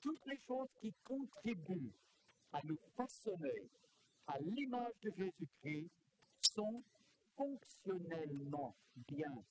[0.00, 1.92] toutes les choses qui contribuent
[2.52, 3.70] à nous façonner
[4.26, 5.90] à l'image de Jésus-Christ
[6.40, 6.82] sont
[7.36, 8.74] fonctionnellement
[9.08, 9.44] bien.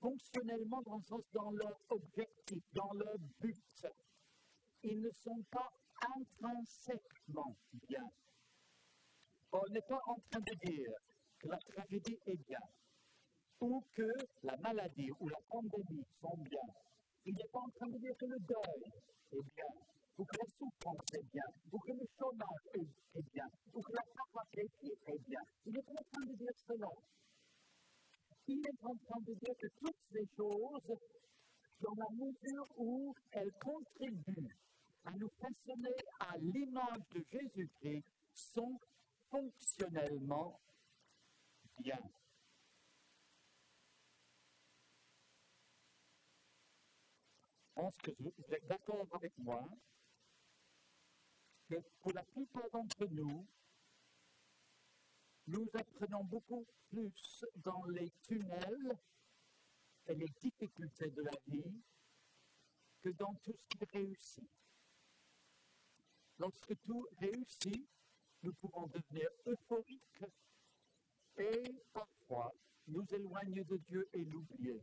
[0.00, 3.86] fonctionnellement dans le sens dans leur objectif, dans leur but.
[4.82, 5.72] Ils ne sont pas
[6.04, 7.56] intrinsèquement
[7.88, 8.04] bien.
[9.52, 10.94] On n'est pas en train de dire
[11.38, 12.64] que la tragédie est bien,
[13.60, 14.08] ou que
[14.42, 16.66] la maladie ou la pandémie sont bien.
[17.24, 18.84] Il n'est pas en train de dire que le deuil
[19.32, 19.72] est bien,
[20.18, 24.02] ou que la souffrance est bien, ou que le chômage est, bien, ou que la
[24.14, 24.66] pauvreté
[25.06, 25.40] est bien.
[25.66, 26.90] Il n'est pas en train de dire cela.
[28.46, 30.98] Il est en train de dire que toutes ces choses,
[31.80, 34.54] dans la mesure où elles contribuent
[35.04, 38.78] à nous façonner à l'image de Jésus-Christ, sont
[39.30, 40.60] fonctionnellement
[41.78, 42.00] bien.
[47.66, 49.68] Je pense que vous êtes d'accord avec moi
[51.68, 53.46] que pour la plupart d'entre nous,
[55.46, 58.98] nous apprenons beaucoup plus dans les tunnels
[60.06, 61.82] et les difficultés de la vie
[63.02, 64.63] que dans tout ce qui réussit.
[66.38, 67.88] Lorsque tout réussit,
[68.42, 70.24] nous pouvons devenir euphoriques
[71.36, 72.52] et parfois
[72.88, 74.82] nous éloigner de Dieu et l'oublier.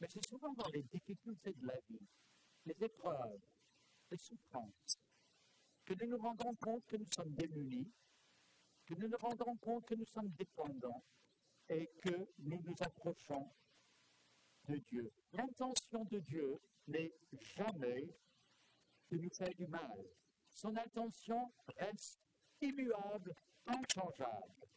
[0.00, 2.06] Mais c'est souvent dans les difficultés de la vie,
[2.66, 3.40] les épreuves,
[4.10, 4.98] les souffrances,
[5.84, 7.90] que nous nous rendons compte que nous sommes démunis,
[8.86, 11.02] que nous nous rendons compte que nous sommes dépendants
[11.68, 13.50] et que nous nous approchons
[14.68, 15.10] de Dieu.
[15.32, 17.12] L'intention de Dieu n'est
[17.56, 18.06] jamais
[19.10, 20.04] de nous faire du mal.
[20.54, 22.20] Son intention reste
[22.60, 23.34] immuable,
[23.66, 24.68] inchangeable.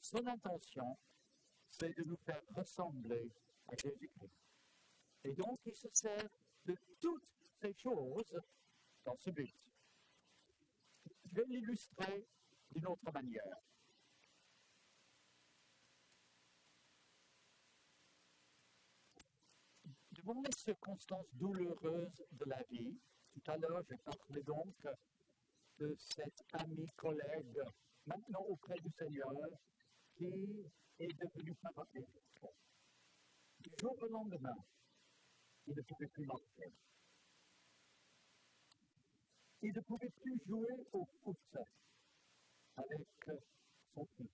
[0.00, 0.96] Son intention,
[1.68, 3.30] c'est de nous faire ressembler
[3.68, 4.30] à Jésus-Christ.
[5.24, 6.28] Et donc, il se sert
[6.66, 7.28] de toutes
[7.60, 8.40] ces choses
[9.04, 9.54] dans ce but.
[11.24, 12.26] Je vais l'illustrer
[12.70, 13.56] d'une autre manière.
[20.10, 23.00] Devant les circonstances douloureuses de la vie,
[23.32, 24.74] tout à l'heure, j'ai parlé donc
[25.82, 27.60] de cet ami collègue,
[28.06, 29.32] maintenant auprès du Seigneur,
[30.16, 30.26] qui
[31.00, 32.46] est devenu paralytique.
[33.60, 34.56] Du jour au lendemain,
[35.66, 36.72] il ne pouvait plus marcher.
[39.62, 41.56] Il ne pouvait plus jouer au foot
[42.76, 43.08] avec
[43.94, 44.30] son fils.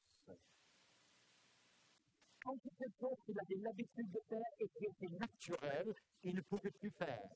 [2.42, 2.92] Quand il était
[3.24, 7.28] qu'il avait l'habitude de faire et qui était naturel, il ne pouvait plus faire.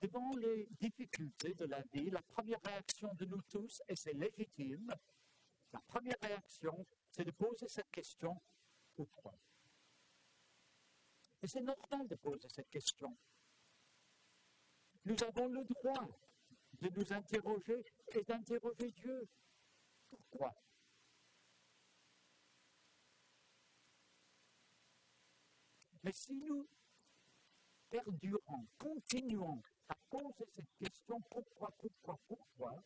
[0.00, 4.94] Devant les difficultés de la vie, la première réaction de nous tous, et c'est légitime,
[5.72, 8.40] la première réaction, c'est de poser cette question
[8.94, 9.38] pourquoi
[11.42, 13.16] Et c'est normal de poser cette question.
[15.04, 16.08] Nous avons le droit
[16.80, 19.28] de nous interroger et d'interroger Dieu.
[20.10, 20.54] Pourquoi?
[26.02, 26.68] Mais si nous
[27.90, 32.82] perdurons, continuons à poser cette question pourquoi, pourquoi, pourquoi,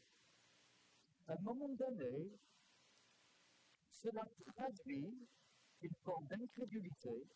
[1.28, 2.30] à un moment donné,
[3.90, 5.28] cela traduit
[5.80, 7.26] une forme d'incrédulité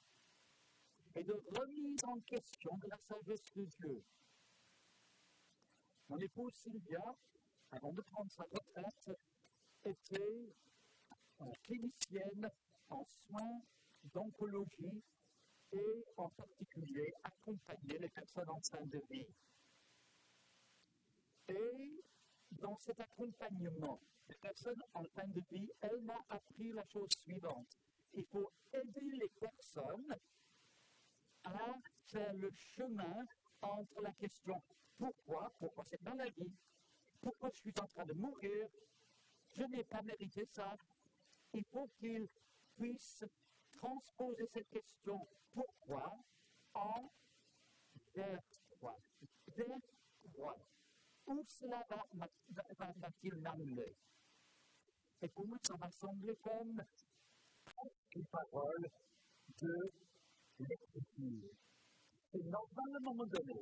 [1.14, 4.04] et de remise en question de la sagesse de Dieu.
[6.08, 7.00] Mon épouse Sylvia,
[7.70, 9.18] avant de prendre sa retraite,
[9.84, 10.54] était
[11.62, 12.50] clinicienne
[12.88, 13.60] en soins
[14.12, 15.02] d'oncologie
[15.72, 19.26] et en particulier accompagner les personnes en fin de vie.
[21.48, 22.02] Et
[22.52, 27.78] dans cet accompagnement des personnes en fin de vie, elle m'a appris la chose suivante.
[28.14, 30.16] Il faut aider les personnes
[31.44, 31.74] à
[32.06, 33.24] faire le chemin
[33.62, 34.62] entre la question
[34.98, 36.52] pourquoi, pourquoi cette maladie,
[37.20, 38.68] pourquoi je suis en train de mourir,
[39.52, 40.76] je n'ai pas mérité ça.
[41.52, 42.28] Il faut qu'ils
[42.76, 43.24] puissent
[43.72, 46.12] transposer cette question pourquoi
[46.74, 47.10] en
[48.14, 48.40] vers
[48.80, 48.96] quoi?
[49.56, 49.78] Vers
[50.34, 50.56] quoi?
[53.00, 53.94] Va-t-il m'amener
[55.22, 56.82] Et pour moi, ça m'a semblé comme
[58.14, 58.88] une parole
[59.60, 59.74] de
[60.58, 61.50] l'écriture.
[62.34, 63.60] Et dans un moment donné,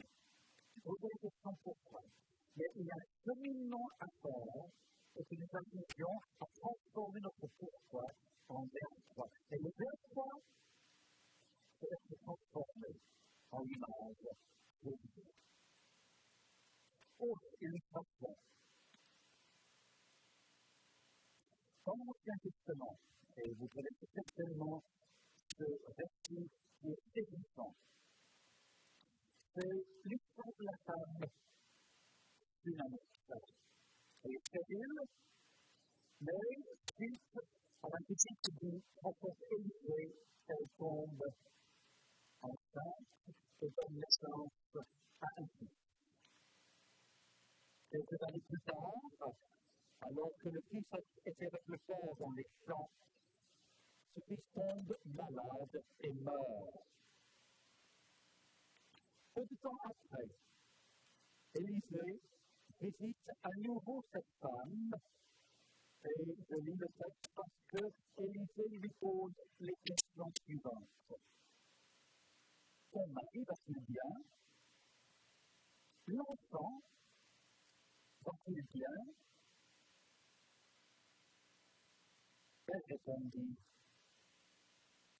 [0.82, 2.00] poser la question pourquoi,
[2.56, 4.64] mais il y a un cheminement à faire
[5.16, 8.06] et que nous arrivions à transformer notre pourquoi
[8.48, 9.28] en verbe 3.
[9.52, 10.24] Et le verbe 3,
[11.80, 13.00] c'est être transformé
[13.50, 14.26] en image
[14.82, 15.24] de Dieu
[17.18, 18.34] autre illustration.
[21.84, 22.98] Dans l'Ancien Testament,
[23.36, 24.82] et vous connaissez certainement
[25.56, 26.50] ce récit
[26.80, 27.74] qui est saisissant,
[29.54, 31.28] c'est l'histoire de la femme
[32.64, 33.14] dynamique.
[34.24, 34.64] Elle est très
[36.20, 36.30] mais
[36.96, 37.38] triste
[37.82, 40.14] à la petite vie, prophète Élisée,
[40.48, 41.22] elle tombe
[42.40, 43.06] enceinte
[43.60, 44.86] et donne naissance
[45.20, 45.83] à un fils.
[47.94, 49.30] Quelques années plus tard,
[50.00, 50.82] alors que le fils
[51.24, 52.90] était avec le père dans les champs,
[54.12, 56.74] ce fils tombe malade et meurt.
[59.32, 60.26] Peu de temps après,
[61.54, 62.20] Élisée
[62.80, 64.90] visite à nouveau cette femme
[66.02, 67.78] et je le texte parce que
[68.18, 71.14] Élisée lui pose les questions suivantes.
[72.90, 74.10] Ton mari va-t-il bien?
[76.08, 76.82] L'enfant
[82.66, 83.56] Elle répondit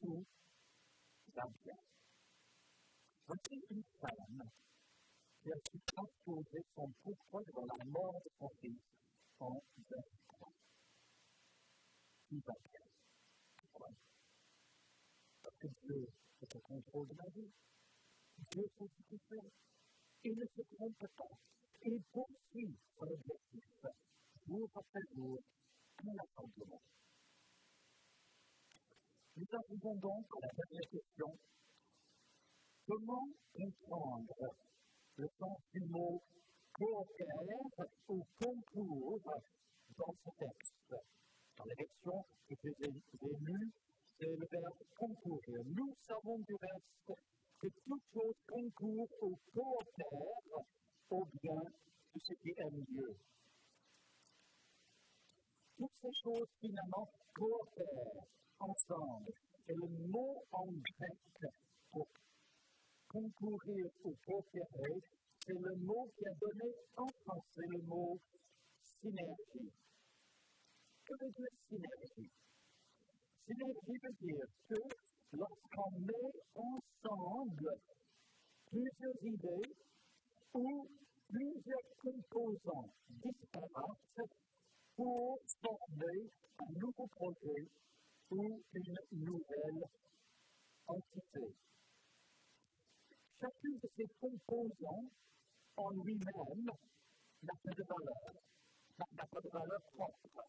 [0.00, 0.24] Tout
[1.34, 1.74] va bien.
[3.26, 4.50] Voici une femme
[5.42, 8.80] qui a su transposer son pourquoi dans la mort de son fils
[9.40, 10.52] en 23.
[12.28, 12.80] Qui va bien
[15.42, 16.09] Parce que Dieu
[16.40, 17.52] est au contrôle de la vie.
[18.50, 19.34] Dieu sait ce.
[20.24, 21.38] Il ne se trompe pas.
[21.87, 23.85] Il poursuit son objectif
[24.47, 25.39] jour après jour,
[26.03, 26.80] inlassablement.
[29.37, 31.28] Nous arrivons donc à la dernière question.
[32.87, 34.57] Comment comprendre
[35.16, 36.22] le sens du mot
[36.72, 37.43] coopère
[38.09, 39.20] ou concours
[39.99, 40.95] dans ce texte?
[41.59, 43.72] Dans la version que j'ai lue,
[44.18, 45.61] c'est le verbe concourir.
[45.66, 47.20] Nous savons du reste
[47.61, 50.64] que toute chose concourt ou coopère
[51.11, 51.62] au bien
[52.14, 53.16] de ceux qui aiment Dieu.
[55.76, 58.24] Toutes ces choses, finalement, coopèrent
[58.61, 59.32] ensemble.
[59.66, 61.50] Et le mot en grec
[61.90, 62.07] pour
[63.09, 65.00] concourir ou coopérer,
[65.40, 68.18] c'est le mot qui a donné en français le mot
[68.82, 69.72] synergie.
[71.07, 72.30] Que veut dire synergie?
[73.46, 77.70] Synergie veut dire que lorsqu'on met ensemble
[78.66, 79.74] plusieurs idées
[80.55, 80.88] ou
[81.28, 84.30] plusieurs composants disparates
[84.96, 86.30] pour former
[86.61, 87.68] un nouveau projet
[88.30, 89.84] ou une nouvelle
[90.86, 91.55] entité.
[93.40, 95.11] Chacun de ces composants
[95.76, 96.70] en lui-même
[97.42, 98.32] n'a pas de valeur,
[98.98, 100.48] n'a pas de valeur propre.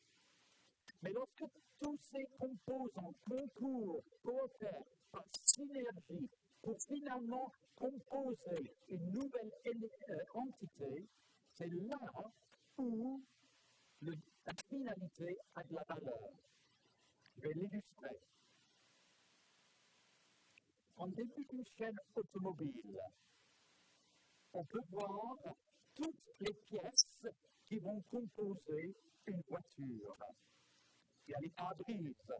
[1.01, 1.45] Mais lorsque
[1.79, 6.29] tous ces composants concourent, coopèrent par synergie
[6.65, 11.07] pour finalement composer une nouvelle euh, entité,
[11.53, 11.97] c'est là
[12.79, 13.21] où
[14.01, 16.31] la finalité a de la valeur.
[17.35, 18.17] Je vais l'illustrer.
[20.97, 22.99] En début d'une chaîne automobile,
[24.53, 25.37] on peut voir
[25.93, 27.27] toutes les pièces
[27.65, 28.95] qui vont composer
[29.27, 30.17] une voiture.
[31.27, 32.33] Il y a les pare-brises,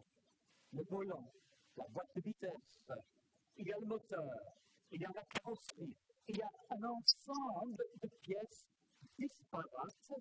[0.72, 1.32] le volant,
[1.76, 2.90] la boîte de vitesse,
[3.56, 4.30] il y a le moteur,
[4.90, 5.96] il y a la carrosserie,
[6.28, 8.66] il y a un ensemble de pièces
[9.18, 10.12] disparates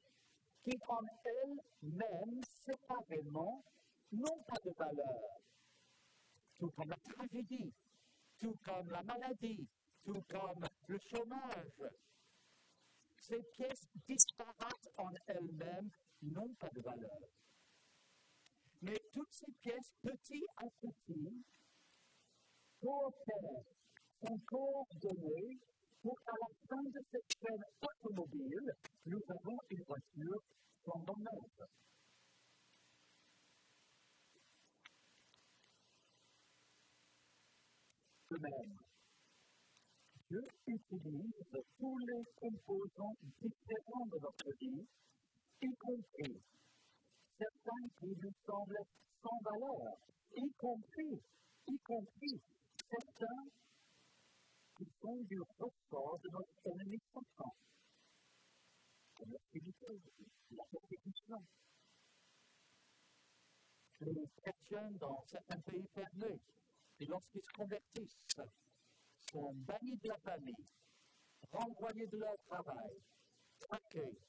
[0.64, 3.64] qui en elles-mêmes, séparément,
[4.12, 5.42] n'ont pas de valeur.
[6.58, 7.72] Tout comme la tragédie,
[8.40, 9.68] tout comme la maladie,
[10.04, 11.92] tout comme le chômage.
[13.20, 15.90] Ces pièces disparates en elles-mêmes
[16.22, 17.20] n'ont pas de valeur.
[18.82, 21.44] Mais toutes ces pièces, petit à petit,
[22.82, 23.64] coopèrent,
[24.22, 25.58] sont coordonnées
[26.02, 28.72] pour qu'à la fin de cette chaîne automobile,
[29.06, 30.42] nous avons une voiture
[30.84, 31.68] flambant neuve.
[38.30, 38.78] De même,
[40.30, 41.32] Dieu utilise
[41.80, 44.86] tous les composants différents de notre vie,
[45.62, 46.42] y compris
[47.38, 48.86] certains qui nous semblent
[49.22, 49.98] sans valeur,
[50.36, 51.22] y compris,
[51.68, 52.42] y compris
[52.90, 53.46] certains
[54.78, 57.56] qui sont du ressort de notre ennemi constant,
[59.16, 60.64] comme la spiritualité, la.
[64.02, 66.40] Les chrétiens dans certains pays fermés,
[67.00, 68.18] et lorsqu'ils se convertissent,
[69.32, 70.68] sont bannis de la famille,
[71.52, 73.02] renvoyés de leur travail,
[73.60, 74.20] traqués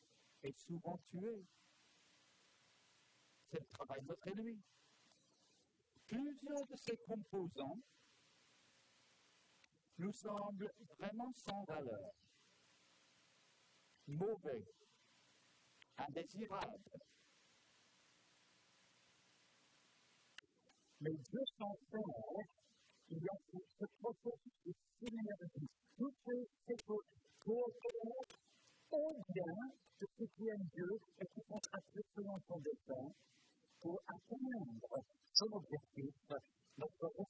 [0.45, 1.45] et souvent tués.
[3.51, 4.63] C'est le travail de notre ennemi.
[6.07, 7.79] Plusieurs de ces composants
[9.99, 12.11] nous semblent vraiment sans valeur,
[14.09, 14.65] mauvais,
[15.99, 17.01] indésirables.
[21.01, 22.47] Mais Dieu s'en sert,
[23.11, 23.37] il y a
[23.79, 25.71] ce processus de synergie.
[25.97, 26.17] Toutes
[26.67, 27.05] ces choses
[27.41, 28.39] coopèrent
[28.91, 29.55] au bien
[30.01, 30.89] de ceux qui aiment Dieu
[31.21, 33.13] et qui sont appelés selon son destin
[33.81, 34.77] pour atteindre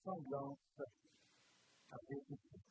[0.07, 0.59] ressemblance
[1.91, 2.67] à Jésus-Christ.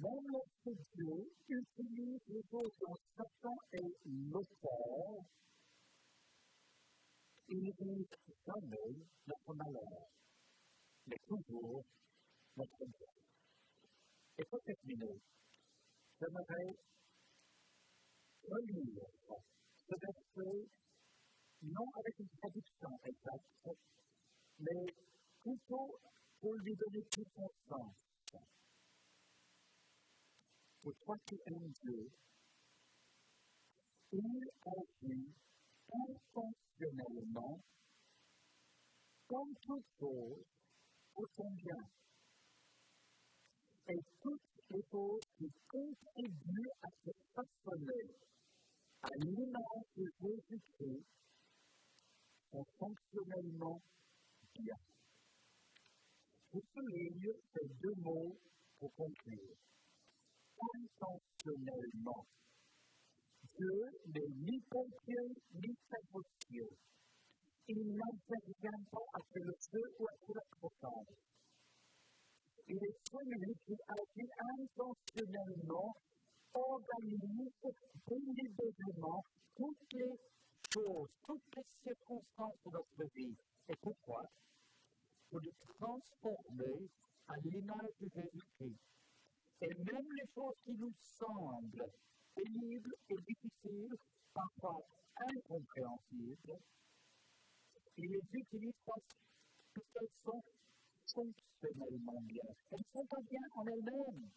[0.00, 5.24] Même lorsque Dieu utilise les choses dont Satan est l'auteur,
[7.48, 8.06] il n'utilise
[8.46, 10.08] jamais notre malheur,
[11.06, 11.84] mais toujours
[12.56, 13.14] notre bien.
[14.38, 15.20] Et pour terminer,
[16.20, 16.76] j'aimerais
[18.42, 19.04] relire
[19.88, 20.68] ce verset,
[21.62, 23.78] non avec une traduction exacte,
[24.58, 24.86] mais
[25.44, 26.00] plutôt
[26.40, 27.94] pour lui donner tout son sens.
[30.82, 32.10] Pour toi qui aimes Dieu,
[34.12, 35.34] il agit
[35.92, 37.60] intentionnellement
[39.26, 40.44] comme toute chose
[41.12, 41.76] pour son bien.
[43.88, 44.40] Et toutes
[44.70, 48.14] les choses qui contribuent à se façonner
[49.02, 51.04] à l'image de Jésus-Christ
[52.50, 53.80] sont fonctionnellement
[54.54, 54.76] bien.
[56.54, 58.38] Je souligne ces deux mots
[58.78, 59.56] pour conclure?
[60.54, 62.24] Intentionnellement.
[63.42, 66.68] Dieu n'est ni pompier ni sabotier.
[67.66, 71.16] Il n'intervient pas après le feu ou après la propagande.
[72.68, 75.92] Il est celui qui agit intentionnellement
[76.54, 77.50] organise
[78.06, 79.24] délibérément
[79.56, 80.14] toutes les
[80.72, 83.34] choses, toutes les circonstances de notre vie.
[83.70, 84.22] Et pourquoi?
[85.30, 86.88] Pour les transformer
[87.28, 88.80] à l'image de Jésus-Christ.
[89.62, 91.90] Et même les choses qui nous semblent
[92.34, 93.96] pénibles et difficiles,
[94.32, 94.80] parfois
[95.16, 96.58] incompréhensibles,
[97.96, 99.02] il les utilise parce
[99.74, 100.42] qu'elles sont
[101.14, 102.42] fonctionnellement bien.
[102.72, 104.30] Elles ne sont pas bien en elles-mêmes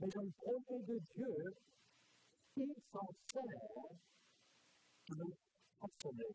[0.00, 1.54] mais dans le projet de Dieu,
[2.56, 3.42] il s'en sert
[5.06, 5.34] pour nous
[5.72, 6.34] façonner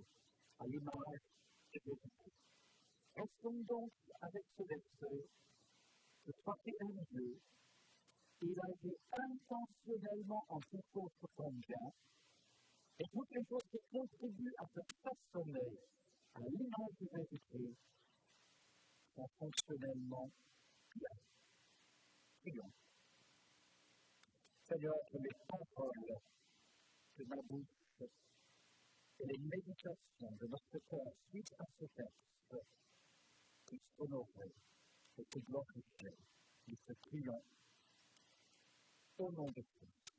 [0.59, 1.19] à l'image
[1.73, 2.38] de Jésus.
[3.19, 3.91] Restons donc
[4.21, 5.27] avec ce verset
[6.63, 7.37] qui aimes Dieu,
[8.41, 11.91] il agit intentionnellement en tout choses pour ton bien,
[12.99, 15.79] et toutes les choses qui contribuent à te façonner
[16.35, 17.75] à l'image Jésus-Christ
[19.15, 20.29] sont fonctionnellement
[20.95, 21.15] bien.
[22.41, 22.71] Prions.
[24.65, 26.19] Seigneur, que les paroles
[27.17, 27.67] de ma bouche
[29.19, 32.29] et les méditations de notre cœur suite à ce texte
[33.69, 34.51] puissent honorer
[35.17, 36.17] et te glorifier.
[36.67, 37.43] Nous te prions
[39.17, 40.13] au nom de Christ.